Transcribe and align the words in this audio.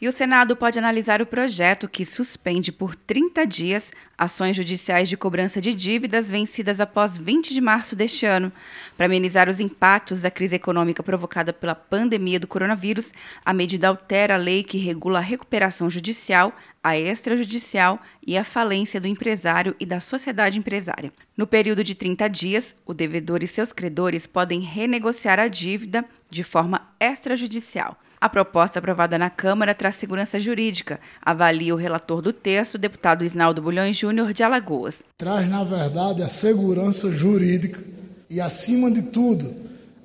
E 0.00 0.06
o 0.06 0.12
Senado 0.12 0.54
pode 0.54 0.78
analisar 0.78 1.20
o 1.20 1.26
projeto 1.26 1.88
que 1.88 2.04
suspende 2.04 2.70
por 2.70 2.94
30 2.94 3.44
dias 3.44 3.90
ações 4.16 4.56
judiciais 4.56 5.08
de 5.08 5.16
cobrança 5.16 5.60
de 5.60 5.74
dívidas 5.74 6.30
vencidas 6.30 6.78
após 6.78 7.16
20 7.16 7.52
de 7.52 7.60
março 7.60 7.96
deste 7.96 8.24
ano. 8.24 8.52
Para 8.96 9.06
amenizar 9.06 9.48
os 9.48 9.58
impactos 9.58 10.20
da 10.20 10.30
crise 10.30 10.54
econômica 10.54 11.02
provocada 11.02 11.52
pela 11.52 11.74
pandemia 11.74 12.38
do 12.38 12.46
coronavírus, 12.46 13.12
a 13.44 13.52
medida 13.52 13.88
altera 13.88 14.34
a 14.34 14.36
lei 14.36 14.62
que 14.62 14.78
regula 14.78 15.18
a 15.18 15.22
recuperação 15.22 15.90
judicial, 15.90 16.56
a 16.82 16.96
extrajudicial 16.96 18.00
e 18.24 18.38
a 18.38 18.44
falência 18.44 19.00
do 19.00 19.08
empresário 19.08 19.74
e 19.80 19.86
da 19.86 19.98
sociedade 19.98 20.58
empresária. 20.58 21.12
No 21.36 21.46
período 21.46 21.82
de 21.82 21.96
30 21.96 22.28
dias, 22.28 22.74
o 22.86 22.94
devedor 22.94 23.42
e 23.42 23.48
seus 23.48 23.72
credores 23.72 24.28
podem 24.28 24.60
renegociar 24.60 25.40
a 25.40 25.48
dívida 25.48 26.04
de 26.30 26.42
forma 26.42 26.82
extrajudicial. 27.00 27.96
A 28.20 28.28
proposta 28.28 28.80
aprovada 28.80 29.16
na 29.16 29.30
Câmara 29.30 29.74
traz 29.74 29.94
segurança 29.94 30.40
jurídica, 30.40 30.98
avalia 31.22 31.72
o 31.72 31.78
relator 31.78 32.20
do 32.20 32.32
texto, 32.32 32.76
deputado 32.76 33.24
Isnaldo 33.24 33.62
Bulhões 33.62 33.96
Júnior 33.96 34.32
de 34.32 34.42
Alagoas. 34.42 35.04
Traz, 35.16 35.48
na 35.48 35.62
verdade, 35.62 36.22
a 36.22 36.28
segurança 36.28 37.12
jurídica 37.12 37.80
e, 38.28 38.40
acima 38.40 38.90
de 38.90 39.02
tudo, 39.02 39.54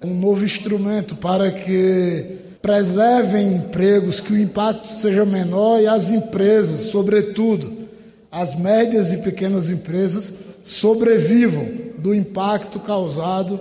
um 0.04 0.14
novo 0.14 0.46
instrumento 0.46 1.16
para 1.16 1.52
que 1.52 2.38
preservem 2.62 3.56
empregos, 3.56 4.20
que 4.20 4.32
o 4.32 4.40
impacto 4.40 4.88
seja 4.96 5.26
menor 5.26 5.82
e 5.82 5.88
as 5.88 6.12
empresas, 6.12 6.92
sobretudo, 6.92 7.90
as 8.32 8.58
médias 8.58 9.12
e 9.12 9.18
pequenas 9.24 9.72
empresas, 9.72 10.36
sobrevivam 10.64 11.68
do 11.98 12.14
impacto 12.14 12.80
causado 12.80 13.60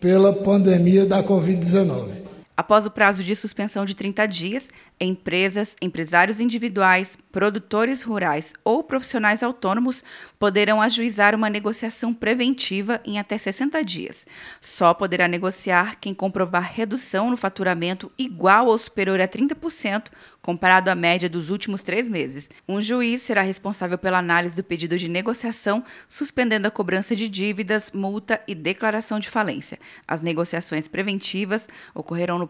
pela 0.00 0.32
pandemia 0.32 1.04
da 1.04 1.22
Covid-19. 1.22 2.29
Após 2.60 2.84
o 2.84 2.90
prazo 2.90 3.24
de 3.24 3.34
suspensão 3.34 3.86
de 3.86 3.94
30 3.94 4.26
dias, 4.26 4.68
empresas, 5.00 5.74
empresários 5.80 6.40
individuais, 6.40 7.16
produtores 7.32 8.02
rurais 8.02 8.52
ou 8.62 8.84
profissionais 8.84 9.42
autônomos 9.42 10.04
poderão 10.38 10.82
ajuizar 10.82 11.34
uma 11.34 11.48
negociação 11.48 12.12
preventiva 12.12 13.00
em 13.02 13.18
até 13.18 13.38
60 13.38 13.82
dias. 13.82 14.26
Só 14.60 14.92
poderá 14.92 15.26
negociar 15.26 15.96
quem 15.98 16.12
comprovar 16.12 16.70
redução 16.70 17.30
no 17.30 17.36
faturamento 17.36 18.12
igual 18.18 18.66
ou 18.66 18.76
superior 18.76 19.20
a 19.20 19.28
30%, 19.28 20.08
comparado 20.42 20.90
à 20.90 20.94
média 20.94 21.30
dos 21.30 21.48
últimos 21.48 21.82
três 21.82 22.08
meses. 22.08 22.50
Um 22.68 22.80
juiz 22.80 23.22
será 23.22 23.40
responsável 23.40 23.96
pela 23.96 24.18
análise 24.18 24.56
do 24.56 24.64
pedido 24.64 24.98
de 24.98 25.08
negociação, 25.08 25.82
suspendendo 26.08 26.68
a 26.68 26.70
cobrança 26.70 27.16
de 27.16 27.28
dívidas, 27.28 27.90
multa 27.94 28.40
e 28.46 28.54
declaração 28.54 29.18
de 29.18 29.30
falência. 29.30 29.78
As 30.06 30.20
negociações 30.20 30.88
preventivas 30.88 31.68
ocorrerão 31.94 32.38
no 32.38 32.49